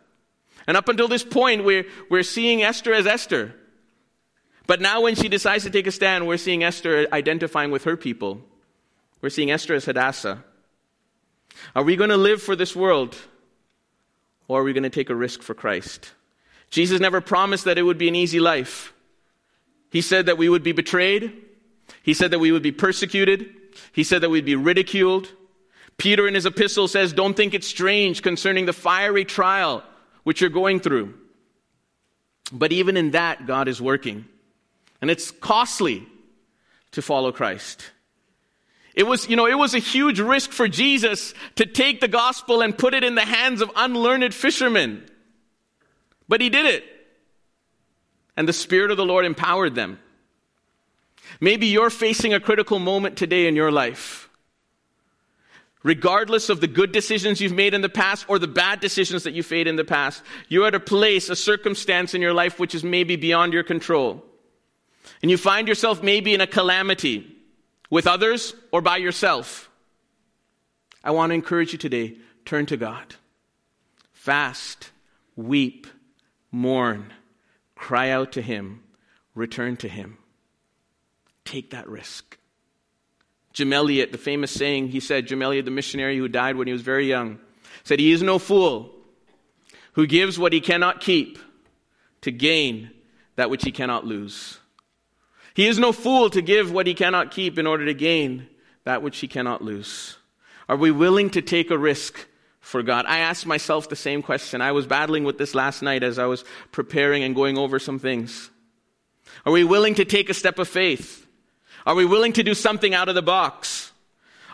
[0.65, 3.53] And up until this point, we're, we're seeing Esther as Esther.
[4.65, 7.97] But now, when she decides to take a stand, we're seeing Esther identifying with her
[7.97, 8.39] people.
[9.21, 10.45] We're seeing Esther as Hadassah.
[11.75, 13.17] Are we going to live for this world
[14.47, 16.11] or are we going to take a risk for Christ?
[16.69, 18.93] Jesus never promised that it would be an easy life.
[19.91, 21.31] He said that we would be betrayed.
[22.01, 23.49] He said that we would be persecuted.
[23.91, 25.31] He said that we'd be ridiculed.
[25.97, 29.83] Peter in his epistle says, Don't think it strange concerning the fiery trial
[30.23, 31.13] which you're going through.
[32.51, 34.25] But even in that, God is working.
[35.01, 36.07] And it's costly
[36.91, 37.83] to follow Christ.
[38.95, 42.62] It was, you know, it was a huge risk for Jesus to take the gospel
[42.62, 45.10] and put it in the hands of unlearned fishermen.
[46.27, 46.84] But he did it.
[48.38, 49.99] And the Spirit of the Lord empowered them.
[51.39, 54.29] Maybe you're facing a critical moment today in your life.
[55.82, 59.34] Regardless of the good decisions you've made in the past or the bad decisions that
[59.34, 62.73] you've made in the past, you're at a place, a circumstance in your life which
[62.73, 64.23] is maybe beyond your control.
[65.21, 67.34] And you find yourself maybe in a calamity
[67.89, 69.69] with others or by yourself.
[71.04, 73.15] I want to encourage you today turn to God.
[74.12, 74.92] Fast,
[75.36, 75.88] weep,
[76.52, 77.12] mourn,
[77.75, 78.81] cry out to Him,
[79.36, 80.17] return to Him.
[81.46, 82.38] Take that risk.
[83.52, 86.73] Jim Elliot, the famous saying, he said, Jim Elliot, the missionary who died when he
[86.73, 87.40] was very young,
[87.84, 88.92] said, He is no fool
[89.94, 91.38] who gives what he cannot keep
[92.21, 92.90] to gain
[93.36, 94.60] that which he cannot lose.
[95.54, 98.47] He is no fool to give what he cannot keep in order to gain
[98.85, 100.17] that which he cannot lose.
[100.67, 102.25] Are we willing to take a risk
[102.60, 103.06] for God?
[103.08, 104.62] I asked myself the same question.
[104.62, 107.99] I was battling with this last night as I was preparing and going over some
[107.99, 108.49] things.
[109.45, 111.27] Are we willing to take a step of faith?
[111.85, 113.91] Are we willing to do something out of the box?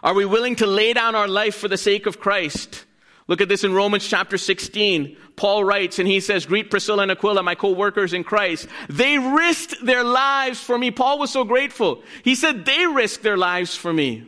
[0.02, 2.86] Are we willing to lay down our life for the sake of Christ?
[3.30, 5.16] Look at this in Romans chapter 16.
[5.36, 8.68] Paul writes and he says, Greet Priscilla and Aquila, my co-workers in Christ.
[8.90, 10.90] They risked their lives for me.
[10.90, 12.02] Paul was so grateful.
[12.24, 14.26] He said, they risked their lives for me.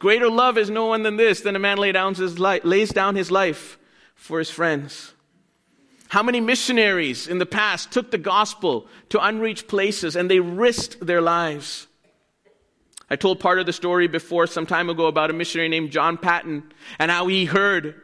[0.00, 2.90] Greater love is no one than this, than a man lay down his life, lays
[2.90, 3.78] down his life
[4.16, 5.14] for his friends.
[6.08, 10.98] How many missionaries in the past took the gospel to unreached places and they risked
[11.00, 11.86] their lives?
[13.08, 16.18] I told part of the story before some time ago about a missionary named John
[16.18, 16.64] Paton
[16.98, 17.94] and how he heard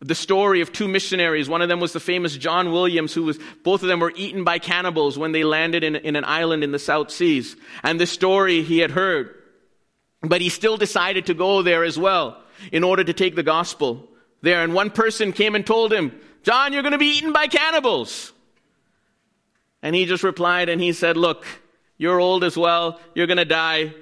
[0.00, 1.48] the story of two missionaries.
[1.48, 4.44] One of them was the famous John Williams, who was, both of them were eaten
[4.44, 7.56] by cannibals when they landed in, in an island in the South Seas.
[7.82, 9.34] And the story he had heard.
[10.22, 12.40] But he still decided to go there as well
[12.70, 14.08] in order to take the gospel
[14.42, 14.62] there.
[14.62, 18.32] And one person came and told him, John, you're going to be eaten by cannibals.
[19.82, 21.44] And he just replied and he said, Look,
[21.98, 23.00] you're old as well.
[23.14, 23.94] You're going to die.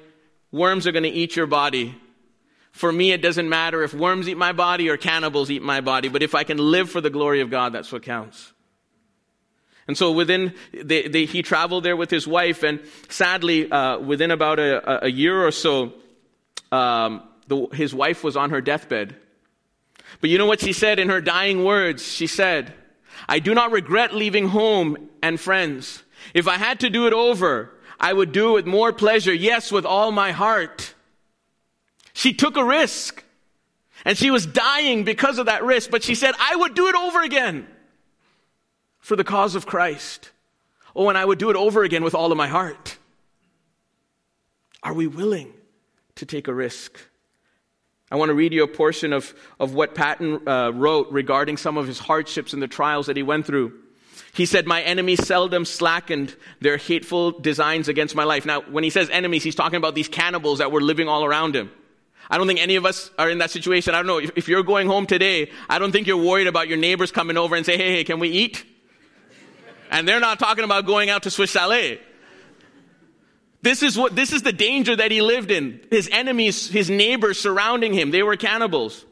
[0.53, 1.95] Worms are going to eat your body.
[2.73, 6.09] For me, it doesn't matter if worms eat my body or cannibals eat my body,
[6.09, 8.53] but if I can live for the glory of God, that's what counts.
[9.89, 14.59] And so within, they, he traveled there with his wife, and sadly, uh, within about
[14.59, 15.93] a, a, year or so,
[16.71, 19.17] um, the, his wife was on her deathbed.
[20.21, 22.07] But you know what she said in her dying words?
[22.07, 22.73] She said,
[23.29, 26.03] I do not regret leaving home and friends.
[26.33, 27.71] If I had to do it over,
[28.03, 29.33] I would do it with more pleasure.
[29.33, 30.93] Yes, with all my heart.
[32.13, 33.25] She took a risk.
[34.05, 36.97] And she was dying because of that risk, but she said, I would do it
[36.97, 37.69] over again
[38.99, 40.33] for the cause of Christ.
[40.97, 42.99] Oh, and I would do it over again with all of my heart.
[44.83, 45.53] Are we willing
[46.17, 46.99] to take a risk?
[48.11, 51.79] I want to read you a portion of, of what Paton uh, wrote regarding some
[51.79, 53.73] of his hardships and the trials that he went through.
[54.35, 58.47] He said, My enemies seldom slackened their hateful designs against my life.
[58.47, 61.55] Now, when he says enemies, he's talking about these cannibals that were living all around
[61.55, 61.71] him.
[62.31, 63.95] I don't think any of us are in that situation.
[63.95, 64.19] I don't know.
[64.19, 67.57] If, you're going home today, I don't think you're worried about your neighbors coming over
[67.57, 68.65] and say, hey, hey, can we eat?
[69.91, 72.01] And they're not talking about going out to Swiss Chalet.
[73.61, 75.81] This is what, this is the danger that he lived in.
[75.91, 79.05] His enemies, his neighbors surrounding him, they were cannibals.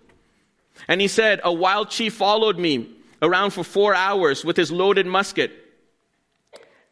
[0.88, 2.88] And he said, a wild chief followed me
[3.22, 5.52] around for four hours with his loaded musket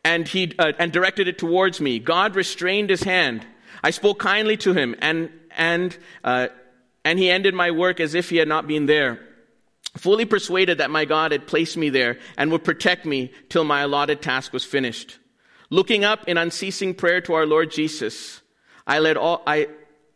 [0.05, 1.99] and he uh, and directed it towards me.
[1.99, 3.47] God restrained his hand.
[3.83, 6.49] I spoke kindly to him, and and uh,
[7.05, 9.20] and he ended my work as if he had not been there.
[9.97, 13.81] Fully persuaded that my God had placed me there and would protect me till my
[13.81, 15.18] allotted task was finished.
[15.70, 18.41] Looking up in unceasing prayer to our Lord Jesus,
[18.87, 19.68] I let all I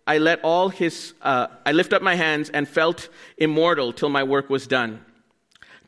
[0.07, 4.23] I let all his uh, I lift up my hands and felt immortal till my
[4.23, 5.05] work was done.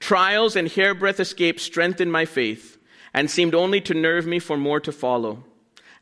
[0.05, 2.77] Trials and hairbreadth escapes strengthened my faith
[3.15, 5.45] and seemed only to nerve me for more to follow.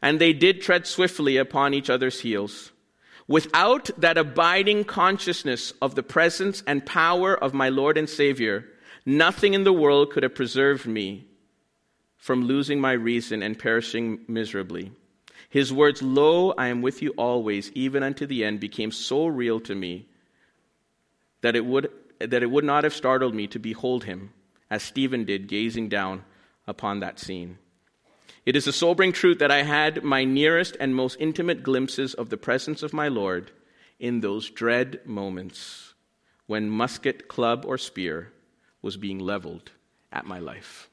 [0.02, 2.72] And they did tread swiftly upon each other's heels.
[3.28, 8.64] Without that abiding consciousness of the presence and power of my Lord and Savior,
[9.06, 11.28] nothing in the world could have preserved me
[12.16, 14.90] from losing my reason and perishing miserably.
[15.48, 19.60] His words, Lo, I am with you always, even unto the end, became so real
[19.60, 20.08] to me
[21.42, 21.88] that it would
[22.30, 24.32] that it would not have startled me to behold him,
[24.70, 26.24] as Stephen did, gazing down
[26.66, 27.58] upon that scene.
[28.44, 32.28] It is a sobering truth that I had my nearest and most intimate glimpses of
[32.28, 33.52] the presence of my Lord
[34.00, 35.94] in those dread moments
[36.46, 38.32] when musket, club, or spear
[38.82, 39.70] was being leveled
[40.10, 40.90] at my life.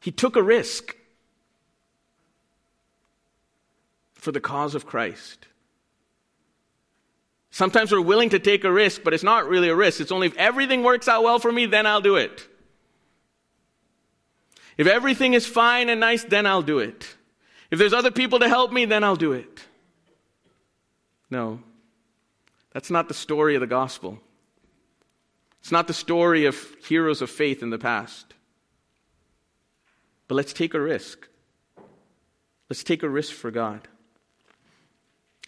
[0.00, 0.94] He took a risk
[4.14, 5.46] for the cause of Christ.
[7.50, 10.00] Sometimes we're willing to take a risk, but it's not really a risk.
[10.00, 12.46] It's only if everything works out well for me, then I'll do it.
[14.76, 17.16] If everything is fine and nice, then I'll do it.
[17.70, 19.60] If there's other people to help me, then I'll do it.
[21.28, 21.60] No,
[22.72, 24.18] that's not the story of the gospel.
[25.60, 28.32] It's not the story of heroes of faith in the past.
[30.28, 31.28] But let's take a risk.
[32.68, 33.86] Let's take a risk for God.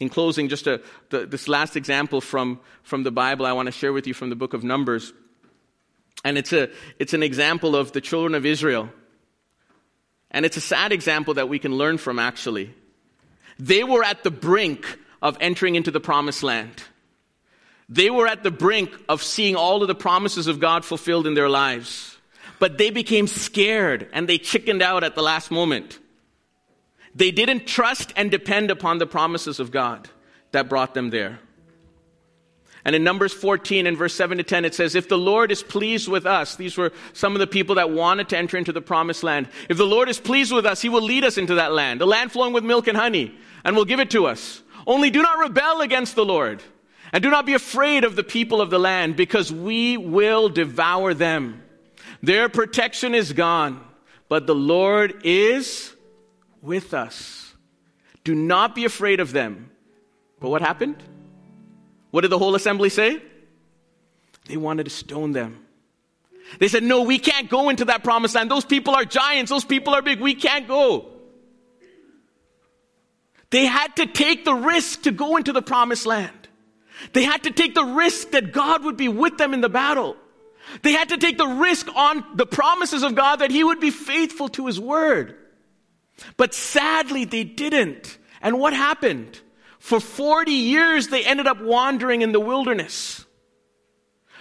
[0.01, 0.81] In closing, just a,
[1.11, 4.31] the, this last example from, from the Bible I want to share with you from
[4.31, 5.13] the book of Numbers.
[6.25, 8.89] And it's, a, it's an example of the children of Israel.
[10.31, 12.75] And it's a sad example that we can learn from, actually.
[13.59, 16.83] They were at the brink of entering into the promised land.
[17.89, 21.35] They were at the brink of seeing all of the promises of God fulfilled in
[21.35, 22.17] their lives.
[22.59, 25.99] But they became scared and they chickened out at the last moment.
[27.15, 30.09] They didn't trust and depend upon the promises of God
[30.53, 31.41] that brought them there.
[32.85, 35.63] And in Numbers 14, in verse 7 to 10, it says, If the Lord is
[35.63, 38.81] pleased with us, these were some of the people that wanted to enter into the
[38.81, 39.49] promised land.
[39.69, 42.07] If the Lord is pleased with us, he will lead us into that land, a
[42.07, 44.63] land flowing with milk and honey, and will give it to us.
[44.85, 46.61] Only do not rebel against the Lord,
[47.13, 51.15] and do not be afraid of the people of the land, because we will devour
[51.15, 51.63] them.
[52.21, 53.81] Their protection is gone,
[54.29, 55.92] but the Lord is
[56.63, 57.55] with us.
[58.25, 59.71] Do not be afraid of them.
[60.41, 60.97] But what happened?
[62.11, 63.21] What did the whole assembly say?
[64.47, 65.67] They wanted to stone them.
[66.59, 68.51] They said, No, we can't go into that promised land.
[68.51, 69.51] Those people are giants.
[69.51, 70.21] Those people are big.
[70.21, 71.09] We can't go.
[73.51, 76.49] They had to take the risk to go into the promised land.
[77.13, 80.17] They had to take the risk that God would be with them in the battle.
[80.83, 83.91] They had to take the risk on the promises of God that He would be
[83.91, 85.37] faithful to His word.
[86.37, 88.19] But sadly, they didn't.
[88.41, 89.41] And what happened?
[89.79, 93.25] For 40 years, they ended up wandering in the wilderness.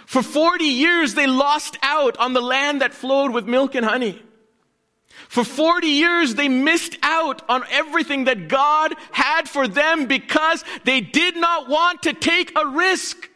[0.06, 4.22] For 40 years, they lost out on the land that flowed with milk and honey.
[5.28, 11.00] For 40 years, they missed out on everything that God had for them because they
[11.00, 13.30] did not want to take a risk.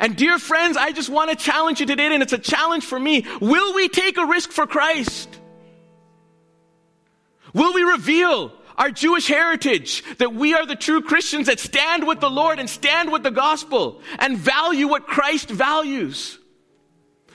[0.00, 2.98] And dear friends, I just want to challenge you today, and it's a challenge for
[2.98, 3.24] me.
[3.40, 5.38] Will we take a risk for Christ?
[7.54, 12.20] Will we reveal our Jewish heritage, that we are the true Christians that stand with
[12.20, 16.38] the Lord and stand with the gospel and value what Christ values?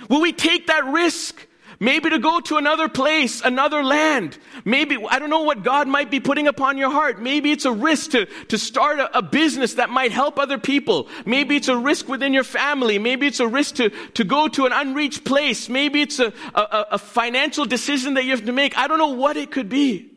[0.09, 1.46] Will we take that risk?
[1.79, 4.37] Maybe to go to another place, another land.
[4.65, 7.21] Maybe, I don't know what God might be putting upon your heart.
[7.21, 11.07] Maybe it's a risk to, to start a, a, business that might help other people.
[11.25, 12.97] Maybe it's a risk within your family.
[12.97, 15.69] Maybe it's a risk to, to go to an unreached place.
[15.69, 18.75] Maybe it's a, a, a financial decision that you have to make.
[18.75, 20.11] I don't know what it could be.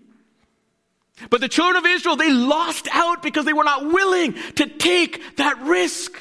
[1.29, 5.37] But the children of Israel, they lost out because they were not willing to take
[5.37, 6.19] that risk.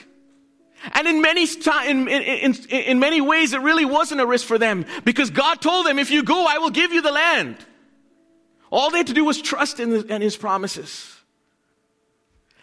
[0.94, 1.44] And in many,
[1.88, 5.86] in, in, in, many ways, it really wasn't a risk for them because God told
[5.86, 7.58] them, if you go, I will give you the land.
[8.72, 11.16] All they had to do was trust in, the, in His promises.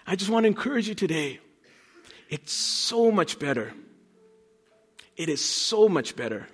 [0.07, 1.41] I just want to encourage you today.
[2.29, 3.73] It's so much better.
[5.17, 6.47] It is so much better.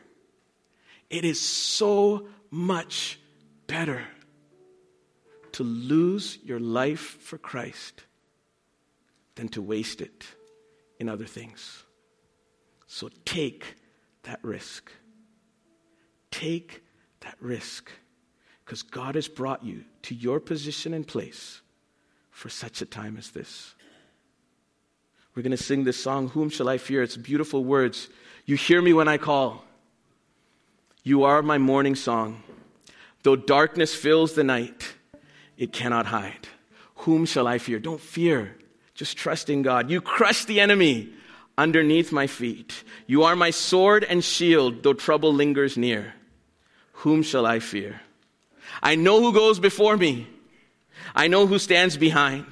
[1.11, 3.21] It is so much
[3.67, 4.03] better
[5.53, 8.05] to lose your life for Christ
[9.35, 10.27] than to waste it
[11.03, 11.83] in other things.
[12.87, 13.75] So take
[14.23, 14.91] that risk.
[16.31, 16.83] Take
[17.21, 17.91] that risk
[18.65, 21.61] because God has brought you to your position and place
[22.31, 23.75] for such a time as this.
[25.35, 27.03] We're going to sing this song, Whom Shall I Fear?
[27.03, 28.09] It's beautiful words.
[28.47, 29.65] You hear me when I call.
[31.03, 32.45] You are my morning song.
[33.25, 34.95] Though darkness fills the night,
[35.57, 36.47] it cannot hide.
[36.97, 37.81] Whom shall I fear?
[37.81, 38.57] Don't fear.
[38.95, 39.91] Just trust in God.
[39.91, 41.11] You crush the enemy
[41.57, 42.85] underneath my feet.
[43.07, 46.15] You are my sword and shield, though trouble lingers near.
[46.93, 48.01] Whom shall I fear?
[48.83, 50.27] I know who goes before me.
[51.15, 52.47] I know who stands behind.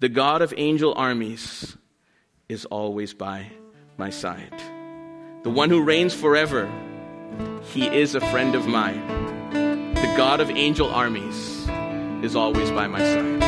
[0.00, 1.76] The God of angel armies
[2.48, 3.50] is always by
[3.96, 4.54] my side.
[5.42, 6.70] The one who reigns forever,
[7.62, 9.06] he is a friend of mine.
[9.94, 11.68] The God of angel armies
[12.22, 13.47] is always by my side.